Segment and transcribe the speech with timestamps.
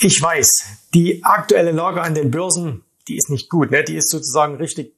[0.00, 3.82] Ich weiß, die aktuelle Lage an den Börsen, die ist nicht gut, ne?
[3.82, 4.94] die ist sozusagen richtig.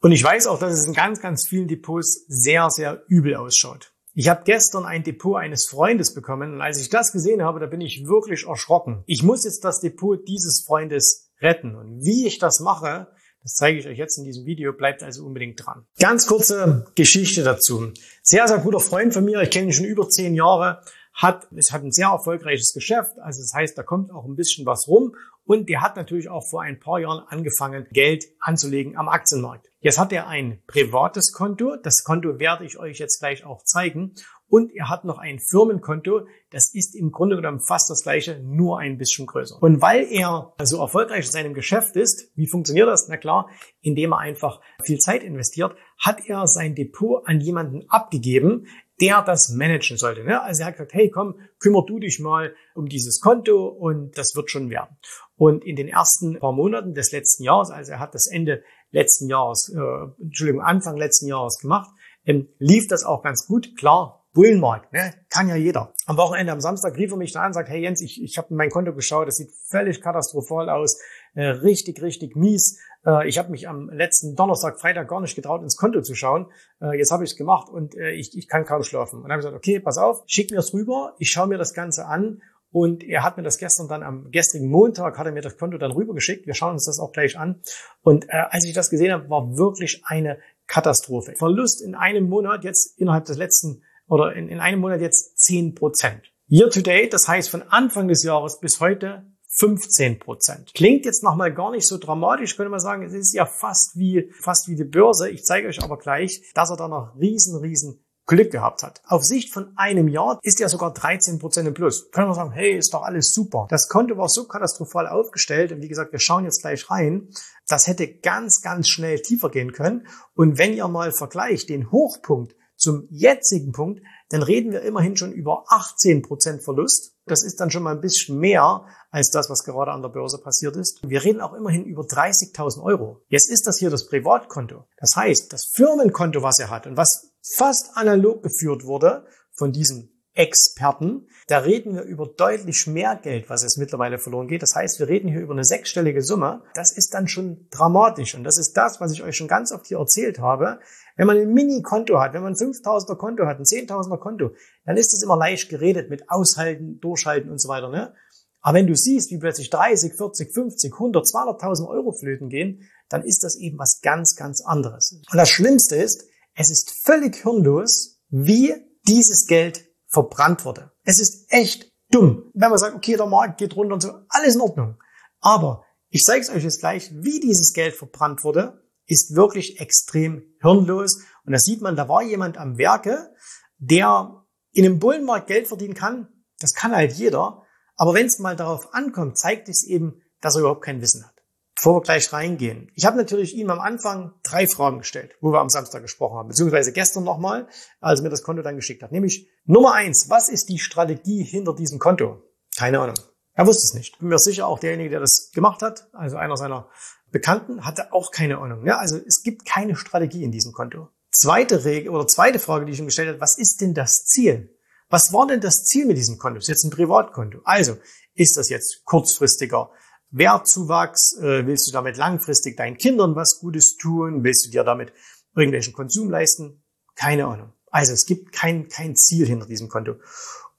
[0.00, 3.92] Und ich weiß auch, dass es in ganz, ganz vielen Depots sehr, sehr übel ausschaut.
[4.14, 7.66] Ich habe gestern ein Depot eines Freundes bekommen und als ich das gesehen habe, da
[7.66, 9.04] bin ich wirklich erschrocken.
[9.06, 11.76] Ich muss jetzt das Depot dieses Freundes retten.
[11.76, 13.08] Und wie ich das mache,
[13.42, 15.86] das zeige ich euch jetzt in diesem Video, bleibt also unbedingt dran.
[16.00, 17.92] Ganz kurze Geschichte dazu.
[18.22, 20.80] Sehr, sehr guter Freund von mir, ich kenne ihn schon über zehn Jahre
[21.18, 24.64] hat, es hat ein sehr erfolgreiches Geschäft, also das heißt, da kommt auch ein bisschen
[24.66, 29.08] was rum und der hat natürlich auch vor ein paar Jahren angefangen, Geld anzulegen am
[29.08, 29.68] Aktienmarkt.
[29.80, 34.14] Jetzt hat er ein privates Konto, das Konto werde ich euch jetzt gleich auch zeigen
[34.46, 38.78] und er hat noch ein Firmenkonto, das ist im Grunde genommen fast das gleiche, nur
[38.78, 39.60] ein bisschen größer.
[39.60, 43.08] Und weil er so erfolgreich in seinem Geschäft ist, wie funktioniert das?
[43.08, 48.66] Na klar, indem er einfach viel Zeit investiert, hat er sein Depot an jemanden abgegeben,
[49.00, 50.24] der das managen sollte.
[50.24, 50.42] Ne?
[50.42, 54.34] Also er hat gesagt, hey, komm, kümmer du dich mal um dieses Konto und das
[54.34, 54.96] wird schon werden.
[55.36, 59.28] Und in den ersten paar Monaten des letzten Jahres, also er hat das Ende letzten
[59.28, 61.90] Jahres, äh, Entschuldigung, Anfang letzten Jahres gemacht,
[62.24, 63.76] ähm, lief das auch ganz gut.
[63.78, 65.14] Klar, Bullenmarkt, ne?
[65.30, 65.92] kann ja jeder.
[66.06, 68.38] Am Wochenende, am Samstag rief er mich da an und sagt, hey Jens, ich, ich
[68.38, 71.00] habe mein Konto geschaut, das sieht völlig katastrophal aus,
[71.34, 72.78] äh, richtig, richtig mies.
[73.06, 76.50] Äh, ich habe mich am letzten Donnerstag, Freitag gar nicht getraut, ins Konto zu schauen.
[76.80, 79.16] Äh, jetzt habe ich es gemacht und äh, ich, ich kann kaum schlafen.
[79.16, 81.58] Und dann habe ich gesagt, okay, pass auf, schick mir es rüber, ich schaue mir
[81.58, 85.32] das Ganze an und er hat mir das gestern dann am gestrigen Montag, hat er
[85.32, 86.46] mir das Konto dann rübergeschickt.
[86.46, 87.62] Wir schauen uns das auch gleich an.
[88.02, 91.34] Und äh, als ich das gesehen habe, war wirklich eine Katastrophe.
[91.36, 95.74] Verlust in einem Monat jetzt innerhalb des letzten oder in, in einem Monat jetzt 10
[95.74, 96.32] Prozent.
[96.48, 100.72] Year to date, das heißt von Anfang des Jahres bis heute 15 Prozent.
[100.74, 104.30] Klingt jetzt nochmal gar nicht so dramatisch, könnte man sagen, es ist ja fast wie,
[104.40, 105.30] fast wie die Börse.
[105.30, 109.00] Ich zeige euch aber gleich, dass er da noch riesen, riesen Glück gehabt hat.
[109.06, 112.10] Auf Sicht von einem Jahr ist er sogar 13 Prozent im Plus.
[112.10, 113.66] Können wir sagen, hey, ist doch alles super.
[113.70, 117.30] Das Konto war so katastrophal aufgestellt und wie gesagt, wir schauen jetzt gleich rein.
[117.66, 120.06] Das hätte ganz, ganz schnell tiefer gehen können.
[120.34, 124.00] Und wenn ihr mal vergleicht den Hochpunkt zum jetzigen Punkt,
[124.30, 127.16] dann reden wir immerhin schon über 18 Prozent Verlust.
[127.26, 130.38] Das ist dann schon mal ein bisschen mehr als das, was gerade an der Börse
[130.38, 131.00] passiert ist.
[131.02, 133.22] Wir reden auch immerhin über 30.000 Euro.
[133.28, 134.84] Jetzt ist das hier das Privatkonto.
[134.98, 139.26] Das heißt, das Firmenkonto, was er hat und was fast analog geführt wurde
[139.56, 141.26] von diesem Experten.
[141.48, 144.62] Da reden wir über deutlich mehr Geld, was jetzt mittlerweile verloren geht.
[144.62, 146.62] Das heißt, wir reden hier über eine sechsstellige Summe.
[146.74, 148.36] Das ist dann schon dramatisch.
[148.36, 150.78] Und das ist das, was ich euch schon ganz oft hier erzählt habe.
[151.16, 154.52] Wenn man ein Mini-Konto hat, wenn man ein 5000er Konto hat, ein 10.000er Konto,
[154.84, 157.88] dann ist es immer leicht geredet mit Aushalten, Durchhalten und so weiter.
[157.88, 158.14] Ne?
[158.60, 163.24] Aber wenn du siehst, wie plötzlich 30, 40, 50, 100, 200.000 Euro flöten gehen, dann
[163.24, 165.20] ist das eben was ganz, ganz anderes.
[165.32, 168.74] Und das Schlimmste ist, es ist völlig hirnlos, wie
[169.08, 170.92] dieses Geld verbrannt wurde.
[171.04, 172.50] Es ist echt dumm.
[172.54, 174.98] Wenn man sagt, okay, der Markt geht runter und so, alles in Ordnung.
[175.40, 180.42] Aber ich zeige es euch jetzt gleich, wie dieses Geld verbrannt wurde, ist wirklich extrem
[180.60, 181.22] hirnlos.
[181.44, 183.32] Und da sieht man, da war jemand am Werke,
[183.78, 186.28] der in einem Bullenmarkt Geld verdienen kann.
[186.60, 187.62] Das kann halt jeder.
[187.96, 191.37] Aber wenn es mal darauf ankommt, zeigt es eben, dass er überhaupt kein Wissen hat.
[191.78, 192.90] Bevor wir gleich reingehen.
[192.96, 196.48] Ich habe natürlich ihm am Anfang drei Fragen gestellt, wo wir am Samstag gesprochen haben,
[196.48, 197.68] beziehungsweise gestern nochmal,
[198.00, 199.12] als er mir das Konto dann geschickt hat.
[199.12, 202.42] Nämlich Nummer eins, was ist die Strategie hinter diesem Konto?
[202.76, 203.14] Keine Ahnung.
[203.54, 204.18] Er wusste es nicht.
[204.18, 206.88] Bin mir sicher, auch derjenige, der das gemacht hat, also einer seiner
[207.30, 208.84] Bekannten, hatte auch keine Ahnung.
[208.84, 211.10] Ja, also es gibt keine Strategie in diesem Konto.
[211.30, 214.76] Zweite Regel oder zweite Frage, die ich ihm gestellt habe, was ist denn das Ziel?
[215.10, 216.58] Was war denn das Ziel mit diesem Konto?
[216.58, 217.60] Ist jetzt ein Privatkonto.
[217.62, 217.98] Also,
[218.34, 219.90] ist das jetzt kurzfristiger
[220.30, 221.38] Wertzuwachs?
[221.40, 224.44] Äh, willst du damit langfristig deinen Kindern was Gutes tun?
[224.44, 225.12] Willst du dir damit
[225.56, 226.82] irgendwelchen Konsum leisten?
[227.14, 227.72] Keine Ahnung.
[227.90, 230.16] Also es gibt kein, kein Ziel hinter diesem Konto.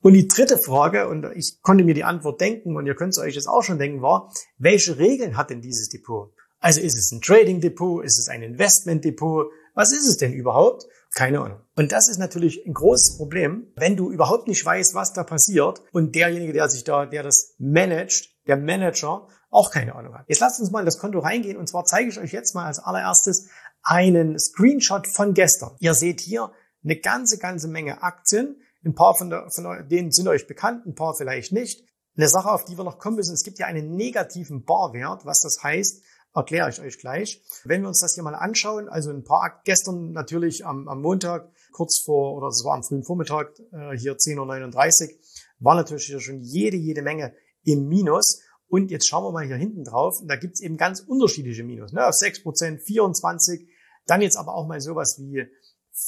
[0.02, 3.18] Und die dritte Frage, und ich konnte mir die Antwort denken und ihr könnt es
[3.18, 6.32] euch jetzt auch schon denken, war, welche Regeln hat denn dieses Depot?
[6.58, 8.04] Also ist es ein Trading Depot?
[8.04, 9.50] Ist es ein Investment Depot?
[9.74, 10.84] Was ist es denn überhaupt?
[11.14, 11.60] Keine Ahnung.
[11.76, 15.82] Und das ist natürlich ein großes Problem, wenn du überhaupt nicht weißt, was da passiert
[15.92, 20.24] und derjenige, der sich da, der das managt, der Manager, auch keine Ahnung hat.
[20.28, 22.66] Jetzt lasst uns mal in das Konto reingehen und zwar zeige ich euch jetzt mal
[22.66, 23.48] als allererstes
[23.82, 25.72] einen Screenshot von gestern.
[25.80, 26.52] Ihr seht hier
[26.84, 28.60] eine ganze, ganze Menge Aktien.
[28.84, 31.84] Ein paar von, der, von denen sind euch bekannt, ein paar vielleicht nicht.
[32.16, 35.26] Eine Sache, auf die wir noch kommen müssen, es gibt ja einen negativen Barwert.
[35.26, 36.02] Was das heißt,
[36.34, 37.42] erkläre ich euch gleich.
[37.64, 41.50] Wenn wir uns das hier mal anschauen, also ein paar gestern natürlich am, am Montag,
[41.72, 45.18] kurz vor, oder es war am frühen Vormittag, äh, hier 10.39 Uhr,
[45.58, 48.42] war natürlich hier schon jede, jede Menge im Minus.
[48.70, 50.20] Und jetzt schauen wir mal hier hinten drauf.
[50.20, 51.92] Und da gibt's eben ganz unterschiedliche Minus.
[51.92, 52.06] Ne?
[52.06, 53.68] Auf 6%, 24,
[54.06, 55.44] dann jetzt aber auch mal sowas wie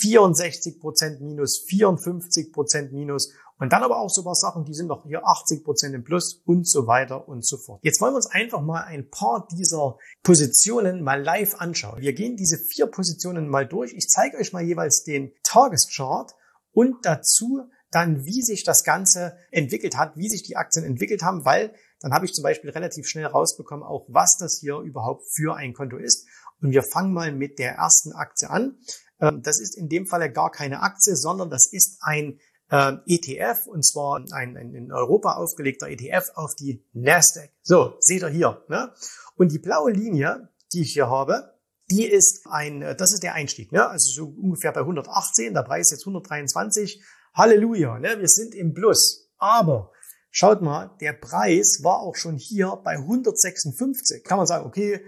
[0.00, 5.25] 64% minus, 54% minus und dann aber auch so was Sachen, die sind noch hier
[5.25, 7.81] 80% im Plus und so weiter und so fort.
[7.82, 12.00] Jetzt wollen wir uns einfach mal ein paar dieser Positionen mal live anschauen.
[12.00, 13.93] Wir gehen diese vier Positionen mal durch.
[13.93, 16.35] Ich zeige euch mal jeweils den Tageschart
[16.73, 21.44] und dazu dann, wie sich das Ganze entwickelt hat, wie sich die Aktien entwickelt haben,
[21.44, 25.56] weil dann habe ich zum Beispiel relativ schnell rausbekommen, auch was das hier überhaupt für
[25.56, 26.26] ein Konto ist.
[26.60, 28.78] Und wir fangen mal mit der ersten Aktie an.
[29.20, 32.40] Ähm, das ist in dem Falle gar keine Aktie, sondern das ist ein
[32.70, 37.50] äh, ETF und zwar ein, ein in Europa aufgelegter ETF auf die Nasdaq.
[37.62, 38.64] So, seht ihr hier.
[38.69, 38.93] Ne?
[39.37, 41.52] Und die blaue Linie, die ich hier habe,
[41.90, 43.87] die ist ein, das ist der Einstieg, ne?
[43.87, 47.02] also so ungefähr bei 118, der Preis jetzt 123.
[47.34, 48.19] Halleluja, ne?
[48.19, 49.31] wir sind im Plus.
[49.38, 49.93] Aber
[50.32, 54.25] schaut mal, der Preis war auch schon hier bei 156.
[54.25, 55.00] Kann man sagen, okay,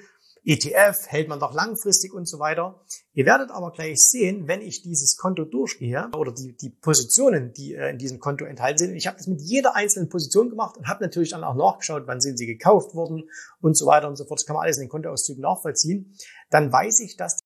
[0.47, 2.85] ETF hält man doch langfristig und so weiter.
[3.15, 7.75] Ihr werdet aber gleich sehen, wenn ich dieses Konto durchgehe oder die, die Positionen, die
[7.75, 8.95] äh, in diesem Konto enthalten sind.
[8.95, 12.21] Ich habe das mit jeder einzelnen Position gemacht und habe natürlich dann auch nachgeschaut, wann
[12.21, 13.25] sind sie gekauft worden
[13.63, 14.39] und so weiter und so fort.
[14.39, 16.15] Das kann man alles in den Kontoauszügen nachvollziehen.
[16.51, 17.39] Dann weiß ich, dass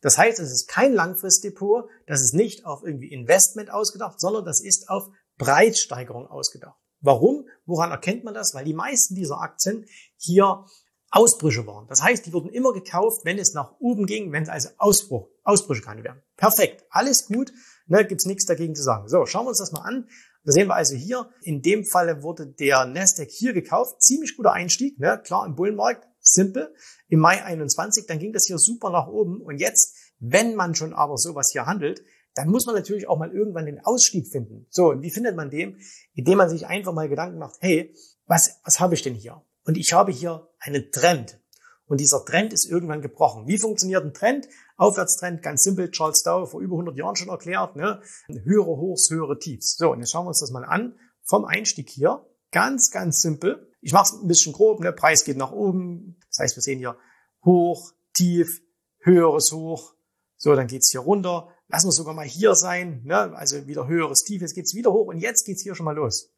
[0.00, 4.60] Das heißt, es ist kein Langfristdepot, das ist nicht auf irgendwie Investment ausgedacht, sondern das
[4.60, 6.78] ist auf Preissteigerung ausgedacht.
[7.00, 7.46] Warum?
[7.64, 8.54] Woran erkennt man das?
[8.54, 9.86] Weil die meisten dieser Aktien
[10.16, 10.64] hier
[11.10, 11.88] Ausbrüche waren.
[11.88, 15.28] Das heißt, die wurden immer gekauft, wenn es nach oben ging, wenn es also Ausbruch,
[15.42, 16.22] Ausbrüche keine wären.
[16.36, 17.52] Perfekt, alles gut,
[17.86, 19.08] ne, gibt's nichts dagegen zu sagen.
[19.08, 20.08] So, schauen wir uns das mal an.
[20.44, 24.02] Da sehen wir also hier, in dem Falle wurde der Nasdaq hier gekauft.
[24.02, 25.20] Ziemlich guter Einstieg, ne?
[25.22, 26.74] klar im Bullenmarkt, simpel.
[27.08, 29.40] Im Mai 21, dann ging das hier super nach oben.
[29.40, 32.02] Und jetzt, wenn man schon aber sowas hier handelt,
[32.34, 34.66] dann muss man natürlich auch mal irgendwann den Ausstieg finden.
[34.70, 35.78] So, und wie findet man den?
[36.14, 37.94] Indem man sich einfach mal Gedanken macht, hey,
[38.26, 39.42] was, was habe ich denn hier?
[39.64, 41.40] Und ich habe hier einen Trend.
[41.86, 43.48] Und dieser Trend ist irgendwann gebrochen.
[43.48, 44.48] Wie funktioniert ein Trend?
[44.76, 48.00] Aufwärtstrend, ganz simpel, Charles Dow vor über 100 Jahren schon erklärt, ne?
[48.28, 49.76] höhere Hochs, höhere Tiefs.
[49.76, 50.94] So, und jetzt schauen wir uns das mal an.
[51.24, 53.69] Vom Einstieg hier, ganz, ganz simpel.
[53.80, 54.92] Ich mache es ein bisschen grob, ne?
[54.92, 56.18] Preis geht nach oben.
[56.28, 56.96] Das heißt, wir sehen hier
[57.44, 58.62] hoch, tief,
[58.98, 59.94] höheres Hoch.
[60.36, 63.32] So, dann geht's hier runter, Lassen wir sogar mal hier sein, ne?
[63.36, 66.32] also wieder höheres Tief, jetzt geht's wieder hoch und jetzt geht's hier schon mal los.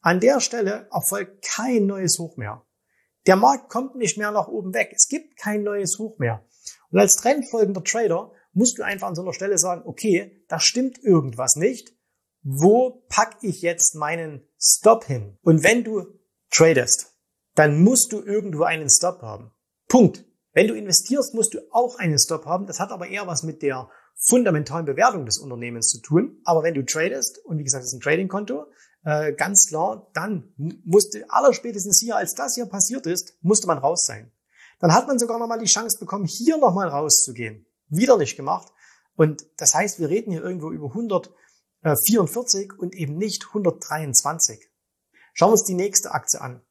[0.00, 2.66] An der Stelle erfolgt kein neues Hoch mehr.
[3.26, 4.90] Der Markt kommt nicht mehr nach oben weg.
[4.92, 6.44] Es gibt kein neues Hoch mehr.
[6.90, 10.98] Und als trendfolgender Trader musst du einfach an so einer Stelle sagen, okay, da stimmt
[10.98, 11.94] irgendwas nicht.
[12.42, 15.38] Wo pack ich jetzt meinen Stop hin?
[15.42, 16.18] Und wenn du
[16.52, 17.12] tradest,
[17.54, 19.52] dann musst du irgendwo einen Stop haben.
[19.88, 20.24] Punkt.
[20.54, 22.66] Wenn du investierst, musst du auch einen Stop haben.
[22.66, 26.40] Das hat aber eher was mit der fundamentalen Bewertung des Unternehmens zu tun.
[26.44, 28.66] Aber wenn du tradest, und wie gesagt, das ist ein Trading-Konto,
[29.04, 30.52] äh, ganz klar, dann
[30.84, 34.30] musste allerspätestens hier, als das hier passiert ist, musste man raus sein.
[34.78, 37.66] Dann hat man sogar nochmal die Chance bekommen, hier nochmal rauszugehen.
[37.88, 38.68] Wieder nicht gemacht.
[39.16, 44.71] Und das heißt, wir reden hier irgendwo über 144 und eben nicht 123.
[45.32, 46.62] Schauen wir uns die nächste Aktie an.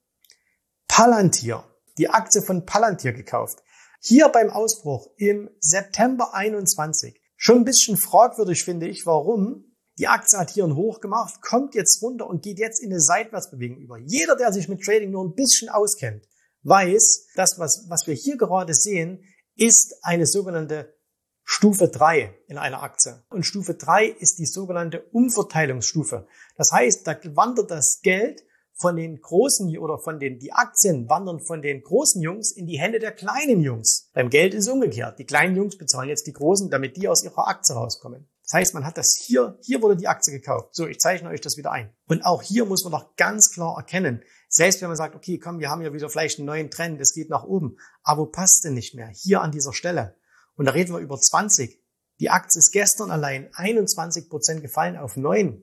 [0.88, 1.64] Palantir.
[1.98, 3.62] Die Aktie von Palantir gekauft.
[4.00, 9.64] Hier beim Ausbruch im September 21 Schon ein bisschen fragwürdig finde ich, warum
[9.98, 13.00] die Aktie hat hier einen Hoch gemacht, kommt jetzt runter und geht jetzt in eine
[13.00, 13.98] Seitwärtsbewegung über.
[13.98, 16.24] Jeder, der sich mit Trading nur ein bisschen auskennt,
[16.62, 19.24] weiß, dass was, was wir hier gerade sehen,
[19.56, 20.94] ist eine sogenannte
[21.42, 23.24] Stufe 3 in einer Aktie.
[23.28, 26.28] Und Stufe 3 ist die sogenannte Umverteilungsstufe.
[26.56, 31.40] Das heißt, da wandert das Geld von den großen oder von den, die Aktien wandern
[31.40, 34.10] von den großen Jungs in die Hände der kleinen Jungs.
[34.12, 35.18] Beim Geld ist es umgekehrt.
[35.18, 38.28] Die kleinen Jungs bezahlen jetzt die großen, damit die aus ihrer Aktie rauskommen.
[38.42, 40.74] Das heißt, man hat das hier, hier wurde die Aktie gekauft.
[40.74, 41.94] So, ich zeichne euch das wieder ein.
[42.06, 45.60] Und auch hier muss man doch ganz klar erkennen, selbst wenn man sagt, okay, komm,
[45.60, 47.78] wir haben ja wieder vielleicht einen neuen Trend, es geht nach oben.
[48.02, 49.08] Aber wo passt denn nicht mehr?
[49.08, 50.16] Hier an dieser Stelle.
[50.56, 51.82] Und da reden wir über 20.
[52.20, 55.62] Die Aktie ist gestern allein 21 Prozent gefallen auf 9.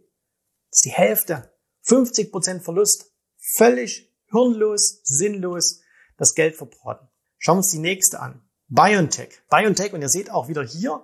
[0.72, 1.54] Das ist die Hälfte.
[1.90, 3.12] 50 Prozent Verlust.
[3.58, 5.82] Völlig hirnlos, sinnlos
[6.18, 7.08] das Geld verbraten.
[7.40, 8.44] Schauen wir uns die nächste an.
[8.68, 9.42] BioNTech.
[9.50, 11.04] BioNTech, und ihr seht auch wieder hier,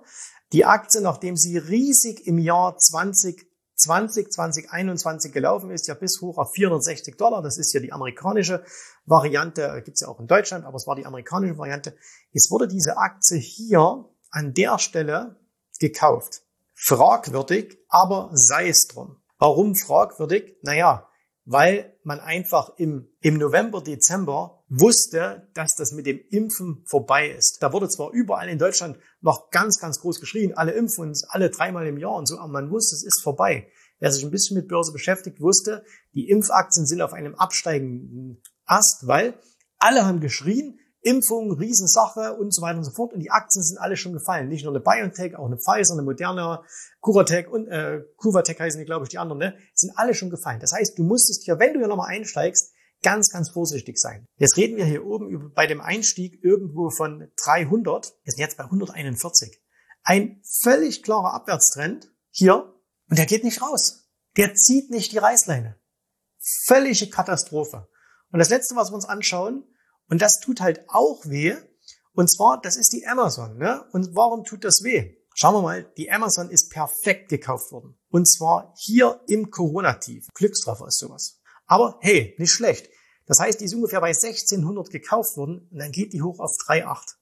[0.52, 6.52] die Aktie, nachdem sie riesig im Jahr 2020, 2021 gelaufen ist, ja bis hoch auf
[6.52, 7.42] 460 Dollar.
[7.42, 8.64] Das ist ja die amerikanische
[9.06, 11.96] Variante, gibt's ja auch in Deutschland, aber es war die amerikanische Variante.
[12.32, 15.40] Es wurde diese Aktie hier an der Stelle
[15.80, 16.42] gekauft.
[16.74, 19.20] Fragwürdig, aber sei es drum.
[19.38, 20.56] Warum fragwürdig?
[20.62, 21.08] Naja,
[21.46, 27.58] weil man einfach im, im November, Dezember wusste, dass das mit dem Impfen vorbei ist.
[27.60, 31.50] Da wurde zwar überall in Deutschland noch ganz, ganz groß geschrien, alle impfen uns alle
[31.50, 33.68] dreimal im Jahr und so, aber man wusste, es ist vorbei.
[34.00, 39.06] Wer sich ein bisschen mit Börse beschäftigt, wusste, die Impfaktien sind auf einem absteigenden Ast,
[39.06, 39.38] weil
[39.78, 43.12] alle haben geschrien, Impfung, Riesensache und so weiter und so fort.
[43.12, 44.48] Und die Aktien sind alle schon gefallen.
[44.48, 46.64] Nicht nur eine BioNTech, auch eine Pfizer, eine Moderna,
[47.00, 49.56] Curatech und äh, Cuvatech heißen die, glaube ich, die anderen, ne?
[49.72, 50.58] Sind alle schon gefallen.
[50.58, 52.72] Das heißt, du musstest hier, wenn du hier nochmal einsteigst,
[53.02, 54.26] ganz, ganz vorsichtig sein.
[54.36, 58.12] Jetzt reden wir hier oben über, bei dem Einstieg irgendwo von 300.
[58.24, 59.62] Wir sind jetzt bei 141.
[60.02, 62.74] Ein völlig klarer Abwärtstrend hier
[63.08, 64.08] und der geht nicht raus.
[64.36, 65.76] Der zieht nicht die Reißleine.
[66.64, 67.88] Völlige Katastrophe.
[68.32, 69.64] Und das letzte, was wir uns anschauen,
[70.08, 71.56] und das tut halt auch weh.
[72.12, 73.58] Und zwar, das ist die Amazon.
[73.58, 73.84] Ne?
[73.92, 75.16] Und warum tut das weh?
[75.34, 77.98] Schauen wir mal, die Amazon ist perfekt gekauft worden.
[78.08, 80.28] Und zwar hier im Corona-Tief.
[80.32, 81.40] Glückstreffer ist sowas.
[81.66, 82.88] Aber hey, nicht schlecht.
[83.26, 86.52] Das heißt, die ist ungefähr bei 1600 gekauft worden und dann geht die hoch auf
[86.52, 87.16] 3,8.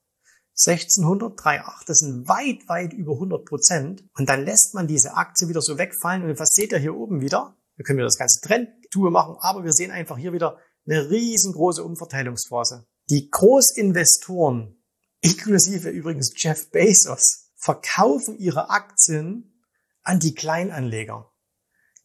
[0.56, 4.04] 1600, 3,8, das sind weit, weit über 100 Prozent.
[4.16, 6.22] Und dann lässt man diese Aktie wieder so wegfallen.
[6.22, 7.56] Und was seht ihr hier oben wieder?
[7.74, 11.82] Wir können wieder das ganze Trendtour machen, aber wir sehen einfach hier wieder eine riesengroße
[11.82, 12.86] Umverteilungsphase.
[13.10, 14.82] Die Großinvestoren,
[15.20, 19.60] inklusive übrigens Jeff Bezos, verkaufen ihre Aktien
[20.02, 21.30] an die Kleinanleger.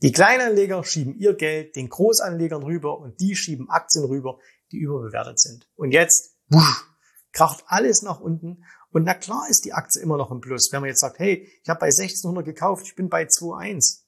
[0.01, 4.39] Die Kleinanleger schieben ihr Geld den Großanlegern rüber und die schieben Aktien rüber,
[4.71, 5.69] die überbewertet sind.
[5.75, 6.85] Und jetzt wusch,
[7.33, 8.63] kracht alles nach unten.
[8.91, 10.69] Und na klar ist die Aktie immer noch im Plus.
[10.71, 14.03] Wenn man jetzt sagt, hey, ich habe bei 1600 gekauft, ich bin bei 2,1.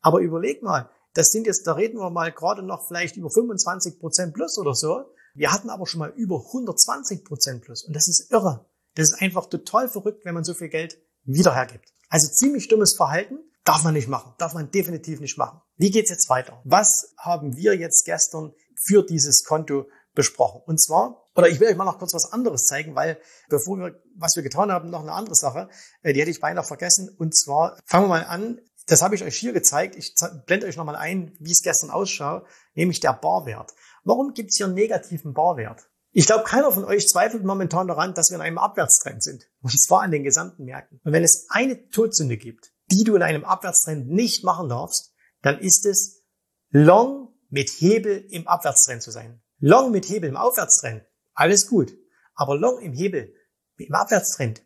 [0.00, 3.98] Aber überleg mal, das sind jetzt, da reden wir mal gerade noch vielleicht über 25
[3.98, 5.04] Prozent plus oder so.
[5.34, 7.84] Wir hatten aber schon mal über 120 Prozent plus.
[7.84, 8.68] Und das ist irre.
[8.94, 11.92] Das ist einfach total verrückt, wenn man so viel Geld wieder hergibt.
[12.08, 13.38] Also ziemlich dummes Verhalten.
[13.64, 14.34] Darf man nicht machen.
[14.38, 15.60] Darf man definitiv nicht machen.
[15.76, 16.60] Wie geht's jetzt weiter?
[16.64, 20.60] Was haben wir jetzt gestern für dieses Konto besprochen?
[20.66, 23.18] Und zwar, oder ich will euch mal noch kurz was anderes zeigen, weil
[23.48, 25.70] bevor wir, was wir getan haben, noch eine andere Sache,
[26.02, 27.08] äh, die hätte ich beinahe vergessen.
[27.18, 29.96] Und zwar fangen wir mal an das habe ich euch hier gezeigt.
[29.96, 30.14] Ich
[30.46, 33.72] blende euch nochmal ein, wie es gestern ausschaut, nämlich der Barwert.
[34.04, 35.88] Warum gibt es hier einen negativen Barwert?
[36.12, 39.48] Ich glaube, keiner von euch zweifelt momentan daran, dass wir in einem Abwärtstrend sind.
[39.62, 41.00] Und zwar an den gesamten Märkten.
[41.02, 45.12] Und wenn es eine Todsünde gibt, die du in einem Abwärtstrend nicht machen darfst,
[45.42, 46.22] dann ist es
[46.70, 49.42] long mit Hebel im Abwärtstrend zu sein.
[49.58, 51.96] Long mit Hebel im Aufwärtstrend, alles gut.
[52.34, 53.34] Aber long im Hebel
[53.76, 54.62] im Abwärtstrend,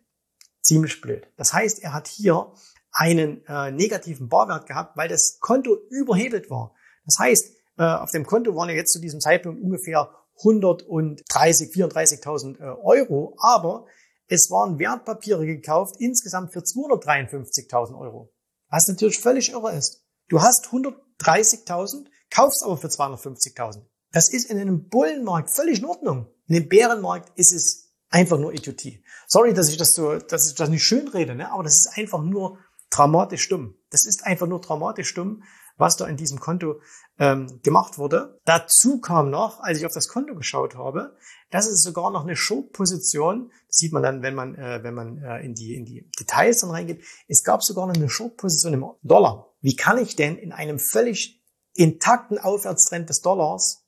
[0.61, 1.27] ziemlich blöd.
[1.37, 2.51] Das heißt, er hat hier
[2.99, 6.75] einen äh, negativen Barwert gehabt, weil das Konto überhebelt war.
[7.05, 7.45] Das heißt,
[7.77, 13.37] äh, auf dem Konto waren ja jetzt zu diesem Zeitpunkt ungefähr 130, 34.000 äh, Euro,
[13.39, 13.85] aber
[14.27, 18.33] es waren Wertpapiere gekauft, insgesamt für 253.000 Euro.
[18.69, 20.03] Was natürlich völlig irre ist.
[20.27, 23.81] Du hast 130.000, kaufst aber für 250.000.
[24.11, 26.27] Das ist in einem Bullenmarkt völlig in Ordnung.
[26.47, 29.03] In einem Bärenmarkt ist es einfach nur Idiotie.
[29.25, 31.49] Sorry, dass ich das so, dass ich das nicht schön rede, ne?
[31.49, 32.59] aber das ist einfach nur
[32.99, 33.75] traumatisch dumm.
[33.91, 35.43] Das ist einfach nur traumatisch dumm,
[35.77, 36.81] was da in diesem Konto
[37.17, 38.37] ähm, gemacht wurde.
[38.43, 41.15] Dazu kam noch, als ich auf das Konto geschaut habe,
[41.49, 45.17] dass es sogar noch eine Short-Position, das sieht man dann, wenn man, äh, wenn man
[45.23, 48.85] äh, in, die, in die Details dann reingeht, es gab sogar noch eine Short-Position im
[49.01, 49.47] Dollar.
[49.61, 51.41] Wie kann ich denn in einem völlig
[51.75, 53.85] intakten Aufwärtstrend des Dollars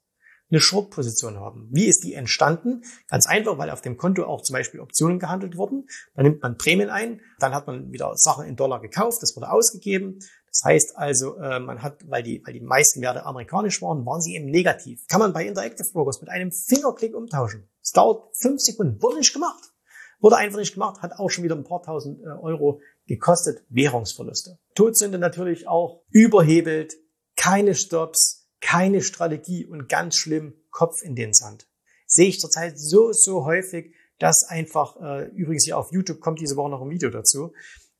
[0.51, 1.70] eine Short-Position haben.
[1.72, 2.84] Wie ist die entstanden?
[3.10, 5.88] Ganz einfach, weil auf dem Konto auch zum Beispiel Optionen gehandelt wurden.
[6.15, 9.50] Dann nimmt man Prämien ein, dann hat man wieder Sachen in Dollar gekauft, das wurde
[9.50, 10.20] ausgegeben.
[10.48, 14.22] Das heißt also, äh, man hat, weil die, weil die meisten Werte amerikanisch waren, waren
[14.22, 15.08] sie eben negativ.
[15.08, 17.70] Kann man bei Interactive Brokers mit einem Fingerklick umtauschen.
[17.81, 19.01] Es dauert fünf Sekunden.
[19.01, 19.72] Wurde nicht gemacht.
[20.20, 23.63] Wurde einfach nicht gemacht, hat auch schon wieder ein paar tausend äh, Euro gekostet.
[23.70, 24.60] Währungsverluste.
[24.75, 26.93] Todsünde natürlich auch überhebelt,
[27.36, 31.68] keine Stops, keine Strategie und ganz schlimm Kopf in den Sand.
[32.06, 36.56] Sehe ich zurzeit so, so häufig, dass einfach, äh, übrigens hier auf YouTube kommt diese
[36.56, 37.53] Woche noch ein Video dazu,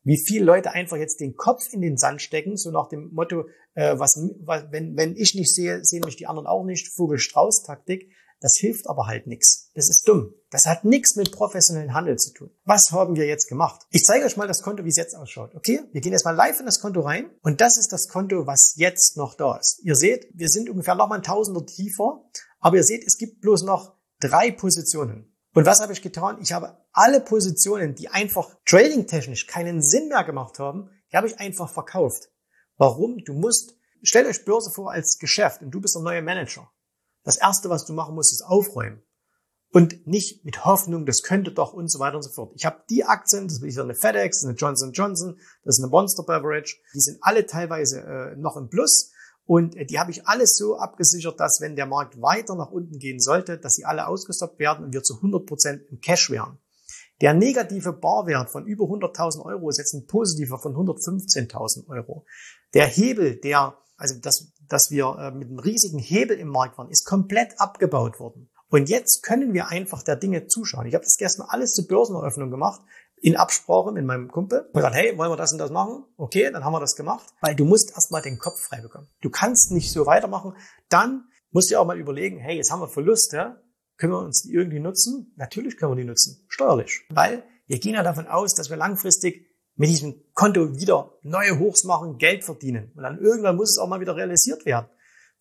[0.04, 3.46] wie viele Leute einfach jetzt den Kopf in den Sand stecken, so nach dem Motto,
[3.76, 8.12] äh, was, was wenn, wenn ich nicht sehe, sehen mich die anderen auch nicht, Vogel-Strauß-Taktik.
[8.42, 9.70] Das hilft aber halt nichts.
[9.76, 10.34] Das ist dumm.
[10.50, 12.50] Das hat nichts mit professionellen Handel zu tun.
[12.66, 13.86] Was haben wir jetzt gemacht?
[13.92, 15.54] Ich zeige euch mal das Konto, wie es jetzt ausschaut.
[15.56, 15.82] Okay?
[15.92, 18.74] Wir gehen jetzt mal live in das Konto rein und das ist das Konto, was
[18.76, 19.80] jetzt noch da ist.
[19.84, 22.24] Ihr seht, wir sind ungefähr nochmal ein Tausender tiefer,
[22.60, 25.32] aber ihr seht, es gibt bloß noch drei Positionen.
[25.54, 26.40] Und was habe ich getan?
[26.42, 31.40] Ich habe alle Positionen, die einfach trading-technisch keinen Sinn mehr gemacht haben, die habe ich
[31.40, 32.32] einfach verkauft.
[32.78, 33.20] Warum?
[33.24, 36.72] Du musst, stellt euch Börse vor als Geschäft und du bist der neue Manager.
[37.24, 39.02] Das erste, was du machen musst, ist aufräumen.
[39.74, 42.52] Und nicht mit Hoffnung, das könnte doch und so weiter und so fort.
[42.56, 46.24] Ich habe die Aktien, das ist eine FedEx, eine Johnson Johnson, das ist eine Monster
[46.24, 49.12] Beverage, die sind alle teilweise äh, noch im Plus
[49.46, 53.00] und äh, die habe ich alles so abgesichert, dass wenn der Markt weiter nach unten
[53.00, 56.60] gehen sollte, dass sie alle ausgestoppt werden und wir zu 100 Prozent im Cash wären.
[57.22, 62.26] Der negative Barwert von über 100.000 Euro ist jetzt ein positiver von 115.000 Euro.
[62.74, 66.90] Der Hebel, der, also das, dass wir äh, mit einem riesigen Hebel im Markt waren,
[66.90, 68.50] ist komplett abgebaut worden.
[68.70, 70.86] Und jetzt können wir einfach der Dinge zuschauen.
[70.86, 72.82] Ich habe das gestern alles zur Börseneröffnung gemacht,
[73.18, 74.62] in Absprache mit meinem Kumpel.
[74.62, 76.06] Und gesagt, hey, wollen wir das und das machen?
[76.16, 77.28] Okay, dann haben wir das gemacht.
[77.42, 79.10] Weil du musst erstmal den Kopf frei bekommen.
[79.22, 80.56] Du kannst nicht so weitermachen.
[80.88, 83.62] Dann musst du auch mal überlegen, hey, jetzt haben wir Verluste.
[83.98, 85.34] Können wir uns die irgendwie nutzen?
[85.36, 86.46] Natürlich können wir die nutzen.
[86.48, 87.02] Steuerlich.
[87.10, 91.84] Weil wir gehen ja davon aus, dass wir langfristig mit diesem Konto wieder neue Hochs
[91.84, 92.92] machen, Geld verdienen.
[92.96, 94.88] Und dann irgendwann muss es auch mal wieder realisiert werden.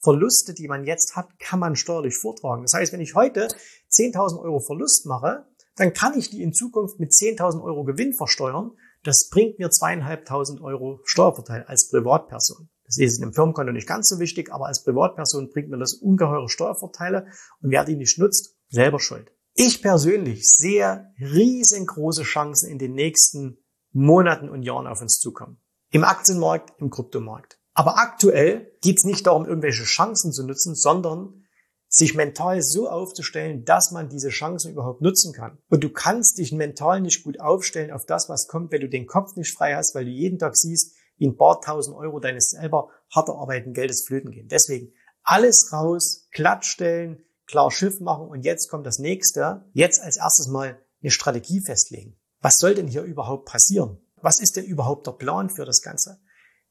[0.02, 2.62] Verluste, die man jetzt hat, kann man steuerlich vortragen.
[2.62, 3.48] Das heißt, wenn ich heute
[3.90, 5.44] 10.000 Euro Verlust mache,
[5.76, 8.72] dann kann ich die in Zukunft mit 10.000 Euro Gewinn versteuern.
[9.02, 12.68] Das bringt mir zweieinhalbtausend Euro Steuervorteil als Privatperson.
[12.84, 15.94] Das ist in einem Firmenkonto nicht ganz so wichtig, aber als Privatperson bringt mir das
[15.94, 17.26] ungeheure Steuervorteile
[17.62, 19.30] und wer die nicht nutzt, selber schuld.
[19.54, 23.59] Ich persönlich sehe riesengroße Chancen in den nächsten
[23.92, 25.60] Monaten und Jahren auf uns zukommen.
[25.90, 27.58] Im Aktienmarkt, im Kryptomarkt.
[27.74, 31.44] Aber aktuell geht es nicht darum, irgendwelche Chancen zu nutzen, sondern
[31.88, 35.58] sich mental so aufzustellen, dass man diese Chancen überhaupt nutzen kann.
[35.68, 39.08] Und du kannst dich mental nicht gut aufstellen auf das, was kommt, wenn du den
[39.08, 42.50] Kopf nicht frei hast, weil du jeden Tag siehst, wie ein paar tausend Euro deines
[42.50, 44.48] selber harter Arbeiten Geldes flöten gehen.
[44.48, 44.92] Deswegen
[45.24, 49.64] alles raus, glatt stellen, klar Schiff machen und jetzt kommt das nächste.
[49.72, 52.16] Jetzt als erstes mal eine Strategie festlegen.
[52.40, 53.98] Was soll denn hier überhaupt passieren?
[54.22, 56.20] Was ist denn überhaupt der Plan für das Ganze?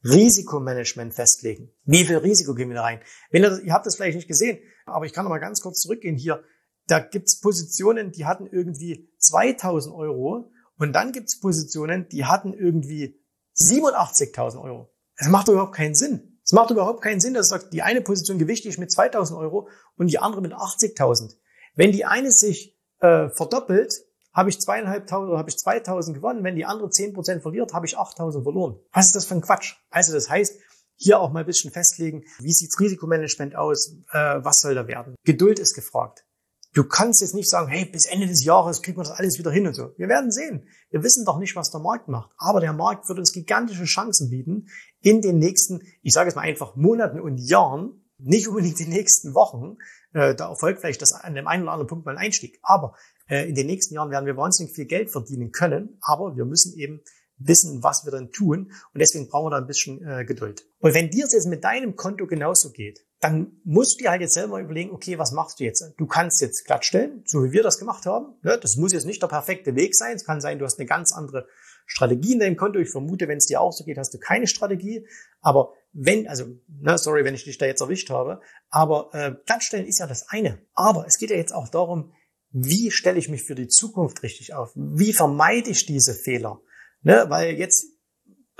[0.04, 1.72] Risikomanagement festlegen.
[1.84, 3.00] Wie viel Risiko gehen wir da rein?
[3.30, 5.80] Wenn ihr, ihr habt das vielleicht nicht gesehen, aber ich kann noch mal ganz kurz
[5.80, 6.42] zurückgehen hier.
[6.86, 13.20] Da gibt's Positionen, die hatten irgendwie 2000 Euro und dann gibt's Positionen, die hatten irgendwie
[13.56, 14.92] 87.000 Euro.
[15.18, 16.40] Das macht überhaupt keinen Sinn.
[16.42, 20.06] Es macht überhaupt keinen Sinn, dass sagt, die eine Position gewichtig mit 2000 Euro und
[20.06, 21.36] die andere mit 80.000.
[21.76, 23.94] Wenn die eine sich äh, verdoppelt,
[24.32, 26.44] habe ich zweieinhalbtausend oder habe ich 2000 gewonnen.
[26.44, 28.78] Wenn die andere zehn Prozent verliert, habe ich 8000 verloren.
[28.92, 29.74] Was ist das für ein Quatsch?
[29.90, 30.58] Also das heißt,
[30.96, 35.14] hier auch mal ein bisschen festlegen, wie sieht's Risikomanagement aus, äh, was soll da werden.
[35.24, 36.26] Geduld ist gefragt.
[36.72, 39.50] Du kannst jetzt nicht sagen, hey, bis Ende des Jahres kriegen wir das alles wieder
[39.50, 39.92] hin und so.
[39.96, 40.68] Wir werden sehen.
[40.90, 42.30] Wir wissen doch nicht, was der Markt macht.
[42.36, 44.68] Aber der Markt wird uns gigantische Chancen bieten
[45.00, 49.34] in den nächsten, ich sage jetzt mal einfach Monaten und Jahren, nicht unbedingt die nächsten
[49.34, 49.76] Wochen.
[50.12, 52.58] Äh, da erfolgt vielleicht das an dem einen oder anderen Punkt mal ein Einstieg.
[52.62, 52.94] Aber
[53.28, 56.76] äh, in den nächsten Jahren werden wir wahnsinnig viel Geld verdienen können, aber wir müssen
[56.78, 57.00] eben
[57.40, 60.66] wissen, was wir dann tun und deswegen brauchen wir da ein bisschen äh, Geduld.
[60.78, 64.20] Und wenn dir es jetzt mit deinem Konto genauso geht, dann musst du dir halt
[64.20, 65.92] jetzt selber überlegen, okay, was machst du jetzt?
[65.96, 68.34] Du kannst jetzt glattstellen, so wie wir das gemacht haben.
[68.42, 70.16] Ja, das muss jetzt nicht der perfekte Weg sein.
[70.16, 71.46] Es kann sein, du hast eine ganz andere
[71.86, 72.78] Strategie in deinem Konto.
[72.78, 75.06] Ich vermute, wenn es dir auch so geht, hast du keine Strategie.
[75.40, 79.86] Aber wenn, also, na, sorry, wenn ich dich da jetzt erwischt habe, aber äh, glattstellen
[79.86, 80.60] ist ja das eine.
[80.74, 82.12] Aber es geht ja jetzt auch darum,
[82.52, 84.72] wie stelle ich mich für die Zukunft richtig auf?
[84.74, 86.60] Wie vermeide ich diese Fehler?
[87.02, 87.86] Ne, weil jetzt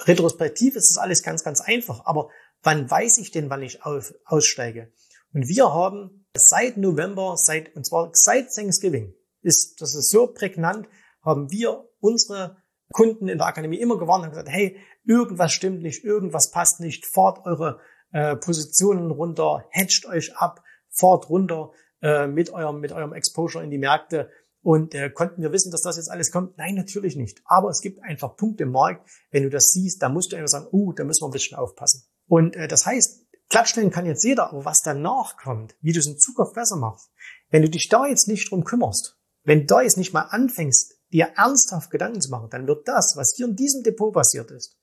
[0.06, 2.06] retrospektiv ist das alles ganz, ganz einfach.
[2.06, 2.30] Aber
[2.62, 4.92] wann weiß ich denn, wann ich auf, aussteige?
[5.32, 10.88] Und wir haben seit November, seit, und zwar seit Thanksgiving, ist, das ist so prägnant,
[11.22, 12.56] haben wir unsere
[12.92, 14.76] Kunden in der Akademie immer gewarnt und gesagt, hey,
[15.10, 17.80] irgendwas stimmt nicht, irgendwas passt nicht, fahrt eure
[18.12, 23.70] äh, Positionen runter, hedgt euch ab, fahrt runter, äh, mit eurem, mit eurem Exposure in
[23.70, 24.30] die Märkte.
[24.62, 26.56] Und äh, konnten wir wissen, dass das jetzt alles kommt?
[26.58, 27.42] Nein, natürlich nicht.
[27.44, 30.48] Aber es gibt einfach Punkte im Markt, wenn du das siehst, da musst du einfach
[30.48, 32.04] sagen, uh, da müssen wir ein bisschen aufpassen.
[32.28, 36.06] Und äh, das heißt, Glattstellen kann jetzt jeder, aber was danach kommt, wie du es
[36.06, 37.10] in Zukunft besser machst,
[37.48, 41.00] wenn du dich da jetzt nicht drum kümmerst, wenn du da jetzt nicht mal anfängst,
[41.10, 44.79] dir ernsthaft Gedanken zu machen, dann wird das, was hier in diesem Depot passiert ist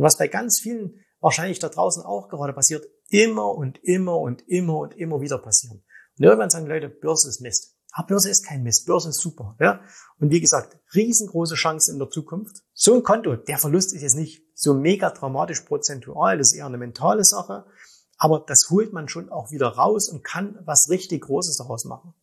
[0.00, 4.48] und was bei ganz vielen wahrscheinlich da draußen auch gerade passiert, immer und immer und
[4.48, 5.84] immer und immer wieder passieren.
[6.16, 7.76] Und irgendwann sagen Leute, Börse ist Mist.
[7.92, 9.58] Aber Börse ist kein Mist, Börse ist super.
[9.60, 9.82] Ja?
[10.18, 12.62] Und wie gesagt, riesengroße Chance in der Zukunft.
[12.72, 16.64] So ein Konto, der Verlust ist jetzt nicht so mega dramatisch prozentual, das ist eher
[16.64, 17.66] eine mentale Sache.
[18.16, 22.14] Aber das holt man schon auch wieder raus und kann was richtig Großes daraus machen.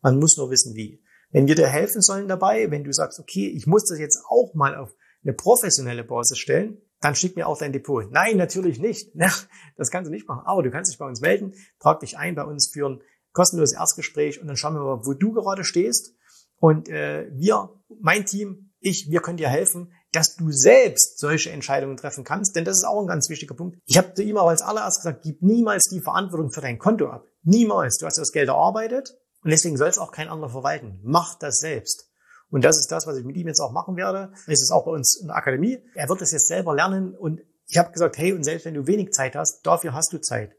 [0.00, 1.04] Man muss nur wissen, wie.
[1.32, 4.54] Wenn wir dir helfen sollen dabei, wenn du sagst, okay, ich muss das jetzt auch
[4.54, 8.10] mal auf eine professionelle Basis stellen, dann schick mir auch dein Depot.
[8.10, 9.12] Nein, natürlich nicht.
[9.78, 10.42] Das kannst du nicht machen.
[10.46, 13.76] Aber du kannst dich bei uns melden, trag dich ein bei uns für ein kostenloses
[13.76, 16.14] Erstgespräch und dann schauen wir mal, wo du gerade stehst.
[16.58, 17.68] Und äh, wir,
[18.00, 22.64] mein Team, ich, wir können dir helfen, dass du selbst solche Entscheidungen treffen kannst, denn
[22.64, 23.78] das ist auch ein ganz wichtiger Punkt.
[23.84, 27.26] Ich habe dir immer als allererst gesagt, gib niemals die Verantwortung für dein Konto ab.
[27.42, 27.98] Niemals.
[27.98, 29.14] Du hast das Geld erarbeitet
[29.44, 31.00] und deswegen soll es auch kein anderer verwalten.
[31.04, 32.10] Mach das selbst.
[32.50, 34.32] Und das ist das, was ich mit ihm jetzt auch machen werde.
[34.46, 35.78] Es ist auch bei uns in der Akademie.
[35.94, 38.86] Er wird das jetzt selber lernen und ich habe gesagt, hey, und selbst wenn du
[38.86, 40.52] wenig Zeit hast, dafür hast du Zeit.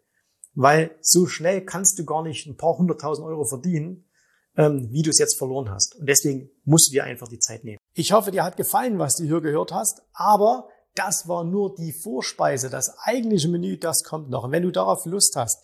[0.53, 4.09] Weil so schnell kannst du gar nicht ein paar hunderttausend Euro verdienen,
[4.57, 5.95] ähm, wie du es jetzt verloren hast.
[5.95, 7.77] Und deswegen musst du dir einfach die Zeit nehmen.
[7.93, 11.93] Ich hoffe, dir hat gefallen, was du hier gehört hast, aber das war nur die
[11.93, 12.69] Vorspeise.
[12.69, 14.45] Das eigentliche Menü, das kommt noch.
[14.45, 15.63] Und wenn du darauf Lust hast,